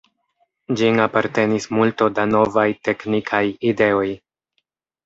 Ĝin 0.79 1.01
apartenis 1.03 1.69
multo 1.75 2.09
da 2.17 2.27
novaj 2.33 2.67
teknikaj 2.89 3.45
ideoj. 3.75 4.07